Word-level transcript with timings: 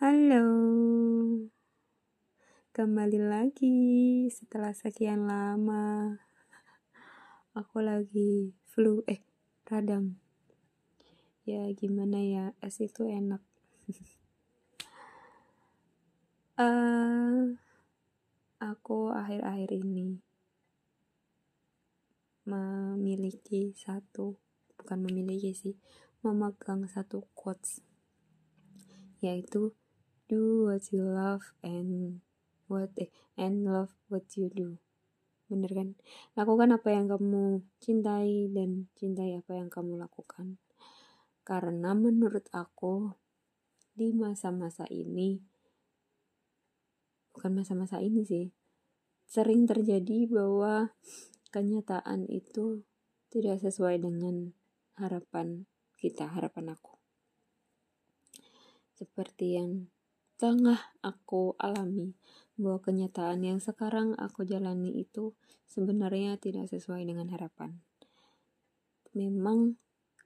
Halo, 0.00 0.48
kembali 2.72 3.20
lagi 3.20 3.76
setelah 4.32 4.72
sekian 4.72 5.28
lama. 5.28 6.16
Aku 7.52 7.84
lagi 7.84 8.56
flu, 8.64 9.04
eh 9.04 9.20
radang. 9.68 10.16
Ya 11.44 11.68
gimana 11.76 12.16
ya, 12.16 12.56
es 12.64 12.80
itu 12.80 13.04
enak. 13.12 13.44
uh, 16.56 17.52
aku 18.72 19.12
akhir-akhir 19.12 19.84
ini 19.84 20.16
memiliki 22.48 23.76
satu, 23.76 24.40
bukan 24.80 24.98
memiliki 25.04 25.52
sih, 25.52 25.76
memegang 26.24 26.88
satu 26.88 27.28
quotes 27.36 27.84
yaitu 29.20 29.76
do 30.30 30.70
what 30.70 30.86
you 30.94 31.02
love 31.02 31.42
and 31.66 32.22
what 32.70 32.94
eh, 33.02 33.10
and 33.34 33.66
love 33.66 33.90
what 34.06 34.30
you 34.38 34.46
do. 34.54 34.78
Bener 35.50 35.74
kan? 35.74 35.98
Lakukan 36.38 36.70
apa 36.70 36.94
yang 36.94 37.10
kamu 37.10 37.66
cintai 37.82 38.46
dan 38.54 38.86
cintai 38.94 39.34
apa 39.42 39.58
yang 39.58 39.66
kamu 39.66 39.98
lakukan. 39.98 40.62
Karena 41.42 41.98
menurut 41.98 42.46
aku 42.54 43.10
di 43.98 44.14
masa-masa 44.14 44.86
ini 44.86 45.42
bukan 47.34 47.50
masa-masa 47.50 47.98
ini 47.98 48.22
sih 48.22 48.46
sering 49.26 49.66
terjadi 49.66 50.30
bahwa 50.30 50.94
kenyataan 51.50 52.30
itu 52.30 52.86
tidak 53.30 53.58
sesuai 53.62 54.02
dengan 54.02 54.54
harapan 54.94 55.66
kita 55.98 56.30
harapan 56.30 56.78
aku. 56.78 56.98
Seperti 58.94 59.58
yang 59.58 59.90
tengah 60.40 60.80
aku 61.04 61.52
alami 61.60 62.16
bahwa 62.56 62.80
kenyataan 62.80 63.44
yang 63.44 63.60
sekarang 63.60 64.16
aku 64.16 64.48
jalani 64.48 64.96
itu 64.96 65.36
sebenarnya 65.68 66.40
tidak 66.40 66.72
sesuai 66.72 67.04
dengan 67.04 67.28
harapan. 67.28 67.84
Memang 69.12 69.76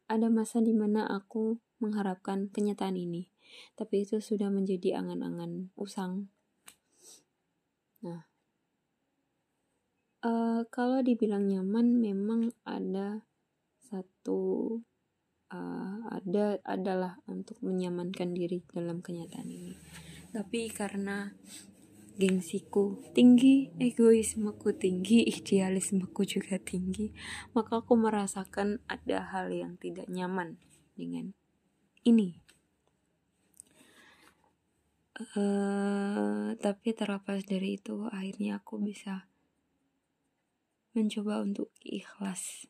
ada 0.07 0.31
masa 0.31 0.63
di 0.63 0.71
mana 0.71 1.03
aku 1.11 1.59
mengharapkan 1.83 2.47
kenyataan 2.47 2.95
ini, 2.95 3.27
tapi 3.75 4.07
itu 4.07 4.23
sudah 4.23 4.55
menjadi 4.55 5.03
angan-angan 5.03 5.75
usang. 5.75 6.31
Nah, 8.07 8.31
uh, 10.23 10.63
kalau 10.71 11.03
dibilang 11.03 11.51
nyaman, 11.51 11.99
memang 11.99 12.55
ada 12.63 13.27
satu 13.83 14.79
uh, 15.55 16.11
ada 16.11 16.59
adalah 16.67 17.23
untuk 17.31 17.63
menyamankan 17.63 18.35
diri 18.35 18.67
dalam 18.75 18.99
kenyataan 18.99 19.47
ini 19.47 19.79
tapi 20.35 20.67
karena 20.67 21.31
gengsiku 22.15 22.99
tinggi, 23.11 23.75
egoismeku 23.79 24.75
tinggi, 24.75 25.27
idealismeku 25.27 26.23
juga 26.23 26.59
tinggi, 26.63 27.11
maka 27.55 27.83
aku 27.83 27.99
merasakan 27.99 28.83
ada 28.87 29.31
hal 29.35 29.51
yang 29.51 29.75
tidak 29.79 30.07
nyaman 30.07 30.59
dengan 30.99 31.35
ini. 32.07 32.39
Uh, 35.15 36.59
tapi 36.59 36.91
terlepas 36.91 37.47
dari 37.47 37.79
itu, 37.79 38.11
akhirnya 38.11 38.59
aku 38.59 38.83
bisa 38.83 39.31
mencoba 40.95 41.43
untuk 41.43 41.71
ikhlas. 41.83 42.67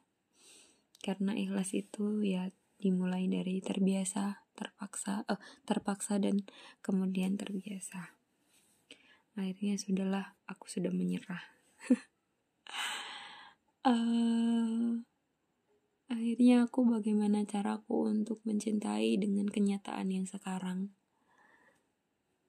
Karena 1.00 1.36
ikhlas 1.36 1.72
itu 1.76 2.20
ya 2.24 2.48
dimulai 2.78 3.30
dari 3.30 3.62
terbiasa 3.62 4.44
terpaksa 4.54 5.26
eh, 5.26 5.40
terpaksa 5.66 6.16
dan 6.22 6.46
kemudian 6.80 7.34
terbiasa. 7.34 8.14
Akhirnya 9.34 9.74
sudahlah 9.74 10.38
aku 10.46 10.70
sudah 10.70 10.94
menyerah. 10.94 11.42
Uh, 13.82 15.02
akhirnya 16.14 16.70
aku 16.70 16.86
bagaimana 16.86 17.42
caraku 17.42 18.06
untuk 18.06 18.38
mencintai 18.46 19.18
dengan 19.18 19.50
kenyataan 19.50 20.14
yang 20.14 20.26
sekarang? 20.30 20.94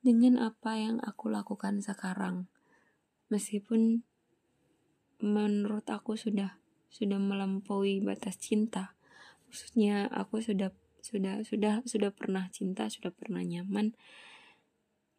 Dengan 0.06 0.38
apa 0.38 0.78
yang 0.78 1.02
aku 1.02 1.34
lakukan 1.34 1.82
sekarang? 1.82 2.54
Meskipun 3.34 4.06
menurut 5.18 5.90
aku 5.90 6.14
sudah 6.14 6.62
sudah 6.94 7.18
melampaui 7.18 7.98
batas 8.06 8.38
cinta 8.38 8.95
maksudnya 9.56 10.12
aku 10.12 10.44
sudah 10.44 10.76
sudah 11.00 11.40
sudah 11.48 11.80
sudah 11.88 12.12
pernah 12.12 12.52
cinta 12.52 12.92
sudah 12.92 13.16
pernah 13.16 13.40
nyaman 13.40 13.96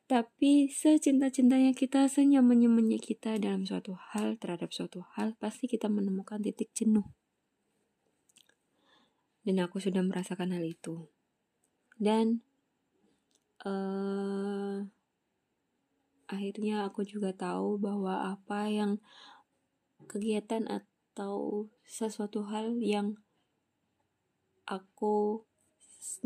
tapi 0.07 0.71
secinta-cintanya 0.71 1.75
kita, 1.75 2.07
senyaman-nyamannya 2.07 3.03
kita 3.03 3.43
dalam 3.43 3.67
suatu 3.67 3.99
hal 4.15 4.39
terhadap 4.39 4.71
suatu 4.71 5.03
hal, 5.19 5.35
pasti 5.43 5.67
kita 5.67 5.91
menemukan 5.91 6.39
titik 6.39 6.71
jenuh. 6.79 7.03
Dan 9.43 9.59
aku 9.59 9.83
sudah 9.83 10.07
merasakan 10.07 10.55
hal 10.55 10.63
itu. 10.63 11.11
Dan 11.99 12.47
uh, 13.67 14.87
akhirnya 16.31 16.87
aku 16.87 17.03
juga 17.03 17.35
tahu 17.35 17.75
bahwa 17.75 18.31
apa 18.31 18.71
yang 18.71 19.03
kegiatan 20.07 20.71
atau 20.71 21.67
sesuatu 21.83 22.47
hal 22.47 22.79
yang 22.79 23.19
aku 24.67 25.47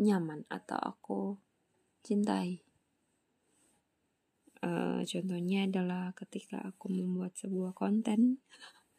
nyaman 0.00 0.48
atau 0.48 0.80
aku 0.80 1.20
cintai. 2.00 2.64
Uh, 4.60 5.00
contohnya 5.08 5.64
adalah 5.64 6.12
ketika 6.12 6.60
aku 6.60 6.92
membuat 6.92 7.32
sebuah 7.36 7.72
konten. 7.72 8.44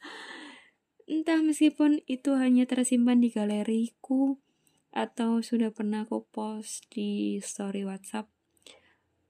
Entah 1.12 1.42
meskipun 1.44 2.02
itu 2.10 2.34
hanya 2.40 2.66
tersimpan 2.66 3.22
di 3.22 3.30
galeriku 3.30 4.42
atau 4.90 5.40
sudah 5.46 5.70
pernah 5.70 6.04
aku 6.04 6.26
post 6.34 6.90
di 6.90 7.38
story 7.44 7.86
WhatsApp, 7.86 8.32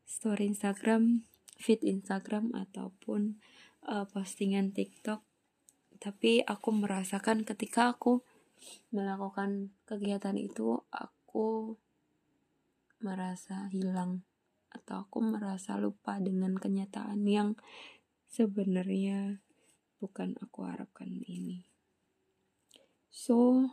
story 0.07 0.49
Instagram, 0.55 1.27
feed 1.59 1.83
Instagram 1.83 2.55
ataupun 2.55 3.37
uh, 3.85 4.07
postingan 4.09 4.71
TikTok. 4.71 5.21
Tapi 6.01 6.41
aku 6.41 6.69
merasakan 6.73 7.45
ketika 7.45 7.93
aku 7.93 8.25
melakukan 8.93 9.73
kegiatan 9.89 10.37
itu 10.37 10.81
aku 10.93 11.77
merasa 13.01 13.65
hilang 13.73 14.21
atau 14.71 15.03
aku 15.03 15.19
merasa 15.19 15.75
lupa 15.75 16.21
dengan 16.21 16.55
kenyataan 16.55 17.25
yang 17.27 17.59
sebenarnya 18.31 19.43
bukan 19.99 20.39
aku 20.39 20.63
harapkan 20.63 21.11
ini. 21.27 21.67
So, 23.11 23.67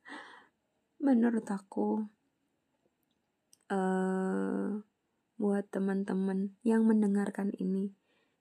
menurut 1.06 1.44
aku, 1.52 2.08
uh, 3.68 4.80
buat 5.36 5.64
teman-teman 5.68 6.56
yang 6.64 6.88
mendengarkan 6.88 7.52
ini, 7.60 7.92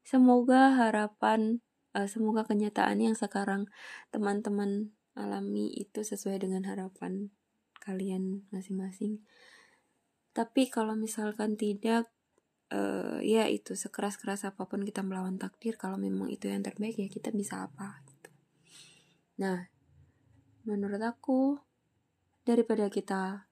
semoga 0.07 0.71
harapan, 0.79 1.59
uh, 1.91 2.07
semoga 2.07 2.47
kenyataan 2.47 3.03
yang 3.03 3.15
sekarang 3.15 3.67
teman-teman 4.15 4.95
alami 5.19 5.75
itu 5.75 5.99
sesuai 5.99 6.39
dengan 6.39 6.63
harapan 6.63 7.27
kalian 7.83 8.47
masing-masing 8.55 9.19
tapi 10.31 10.71
kalau 10.71 10.95
misalkan 10.95 11.59
tidak 11.59 12.07
uh, 12.71 13.19
ya 13.19 13.49
itu 13.51 13.75
sekeras-keras 13.75 14.47
apa 14.47 14.63
pun 14.69 14.85
kita 14.85 15.03
melawan 15.03 15.35
takdir 15.35 15.75
kalau 15.75 15.99
memang 15.99 16.31
itu 16.31 16.47
yang 16.47 16.63
terbaik 16.63 16.95
ya 16.95 17.11
kita 17.11 17.35
bisa 17.35 17.67
apa 17.67 17.99
gitu. 18.07 18.31
nah 19.41 19.67
menurut 20.63 21.01
aku 21.01 21.59
daripada 22.47 22.87
kita 22.87 23.51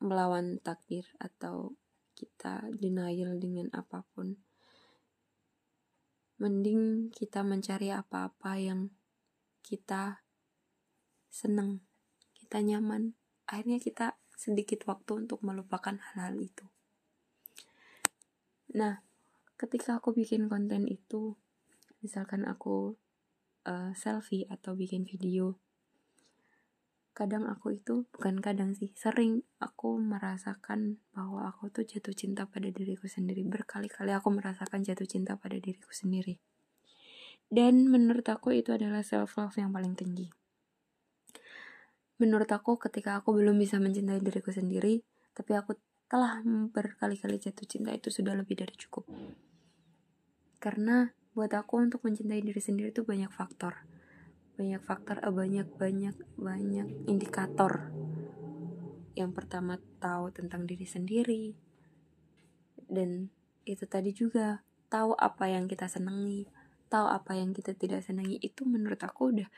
melawan 0.00 0.56
takdir 0.64 1.04
atau 1.20 1.76
kita 2.16 2.64
denial 2.72 3.36
dengan 3.36 3.68
apa 3.76 4.04
pun 4.16 4.40
mending 6.40 7.12
kita 7.12 7.44
mencari 7.44 7.92
apa-apa 7.92 8.56
yang 8.56 8.88
kita 9.60 10.24
seneng 11.30 11.80
kita 12.34 12.60
nyaman 12.66 13.14
akhirnya 13.46 13.78
kita 13.78 14.18
sedikit 14.40 14.88
waktu 14.88 15.26
untuk 15.26 15.44
melupakan 15.44 15.92
hal-hal 15.92 16.40
itu. 16.40 16.64
Nah, 18.72 19.04
ketika 19.60 20.00
aku 20.00 20.16
bikin 20.16 20.48
konten 20.48 20.88
itu, 20.88 21.36
misalkan 22.00 22.48
aku 22.48 22.96
uh, 23.68 23.92
selfie 23.92 24.48
atau 24.48 24.72
bikin 24.72 25.04
video, 25.04 25.60
kadang 27.12 27.44
aku 27.44 27.76
itu 27.76 28.08
bukan 28.16 28.40
kadang 28.40 28.72
sih, 28.72 28.96
sering 28.96 29.44
aku 29.60 30.00
merasakan 30.00 31.02
bahwa 31.12 31.44
aku 31.52 31.68
tuh 31.68 31.84
jatuh 31.84 32.16
cinta 32.16 32.48
pada 32.48 32.72
diriku 32.72 33.10
sendiri. 33.12 33.44
Berkali-kali 33.44 34.16
aku 34.16 34.32
merasakan 34.32 34.86
jatuh 34.86 35.04
cinta 35.04 35.36
pada 35.36 35.60
diriku 35.60 35.92
sendiri. 35.92 36.40
Dan 37.50 37.90
menurut 37.92 38.24
aku 38.30 38.56
itu 38.56 38.72
adalah 38.72 39.04
self 39.04 39.36
love 39.36 39.58
yang 39.58 39.74
paling 39.74 39.98
tinggi 39.98 40.39
menurut 42.20 42.48
aku 42.52 42.76
ketika 42.76 43.18
aku 43.18 43.32
belum 43.32 43.56
bisa 43.56 43.80
mencintai 43.80 44.20
diriku 44.20 44.52
sendiri 44.52 45.00
tapi 45.32 45.56
aku 45.56 45.72
telah 46.10 46.42
berkali-kali 46.74 47.38
jatuh 47.38 47.64
cinta 47.70 47.94
itu 47.94 48.10
sudah 48.10 48.34
lebih 48.34 48.58
dari 48.58 48.74
cukup. 48.74 49.06
Karena 50.58 51.06
buat 51.32 51.54
aku 51.54 51.78
untuk 51.78 52.02
mencintai 52.02 52.42
diri 52.42 52.58
sendiri 52.58 52.90
itu 52.90 53.06
banyak 53.06 53.30
faktor. 53.30 53.86
Banyak 54.58 54.82
faktor 54.82 55.22
eh, 55.22 55.30
banyak 55.30 55.70
banyak 55.78 56.16
banyak 56.34 56.88
indikator. 57.06 57.94
Yang 59.14 59.30
pertama 59.38 59.78
tahu 60.02 60.34
tentang 60.34 60.66
diri 60.66 60.84
sendiri. 60.84 61.54
Dan 62.90 63.30
itu 63.62 63.86
tadi 63.86 64.10
juga 64.10 64.66
tahu 64.90 65.14
apa 65.14 65.46
yang 65.46 65.70
kita 65.70 65.86
senangi. 65.86 66.50
Tahu 66.90 67.06
apa 67.06 67.38
yang 67.38 67.54
kita 67.54 67.78
tidak 67.78 68.02
senangi 68.02 68.42
itu 68.42 68.66
menurut 68.66 68.98
aku 68.98 69.30
udah 69.30 69.48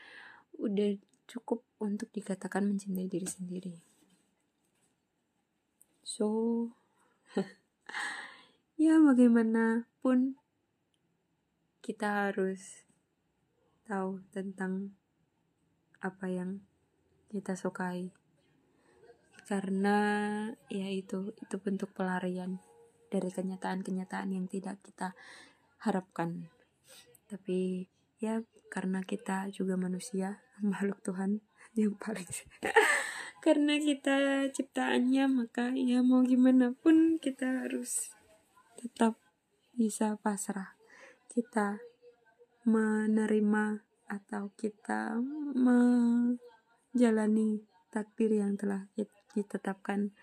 udah 0.61 0.89
cukup 1.27 1.63
untuk 1.79 2.11
dikatakan 2.11 2.67
mencintai 2.67 3.07
diri 3.07 3.27
sendiri 3.27 3.75
so 6.03 6.69
ya 8.83 8.99
bagaimanapun 8.99 10.37
kita 11.83 12.31
harus 12.31 12.87
tahu 13.83 14.23
tentang 14.31 14.95
apa 15.99 16.27
yang 16.31 16.63
kita 17.31 17.55
sukai 17.59 18.11
karena 19.43 19.97
ya 20.71 20.87
itu 20.87 21.35
itu 21.35 21.55
bentuk 21.59 21.91
pelarian 21.91 22.63
dari 23.11 23.29
kenyataan-kenyataan 23.29 24.33
yang 24.33 24.49
tidak 24.49 24.81
kita 24.81 25.13
harapkan. 25.83 26.49
Tapi 27.29 27.85
ya 28.23 28.39
karena 28.71 29.03
kita 29.03 29.51
juga 29.51 29.75
manusia, 29.75 30.39
makhluk 30.63 31.03
Tuhan 31.03 31.43
yang 31.75 31.99
paling 31.99 32.23
karena 33.43 33.75
kita 33.75 34.47
ciptaannya 34.55 35.27
maka 35.27 35.75
ya 35.75 35.99
mau 35.99 36.23
gimana 36.23 36.71
pun 36.71 37.19
kita 37.19 37.67
harus 37.67 38.15
tetap 38.79 39.19
bisa 39.75 40.15
pasrah. 40.15 40.79
Kita 41.27 41.83
menerima 42.63 43.83
atau 44.07 44.55
kita 44.55 45.19
menjalani 45.59 46.39
takdir 47.91 48.39
yang 48.39 48.55
telah 48.55 48.87
ditetapkan 49.35 50.15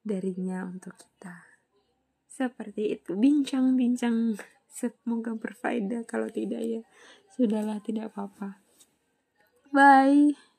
darinya 0.00 0.64
untuk 0.64 0.96
kita. 0.96 1.44
Seperti 2.30 2.94
itu, 2.98 3.14
bincang-bincang 3.18 4.38
semoga 4.74 5.38
berfaedah 5.38 6.02
kalau 6.02 6.26
tidak 6.26 6.60
ya 6.66 6.82
sudahlah 7.30 7.78
tidak 7.78 8.10
apa-apa. 8.10 8.58
Bye. 9.70 10.53